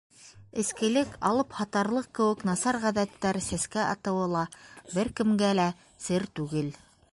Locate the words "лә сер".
5.61-6.29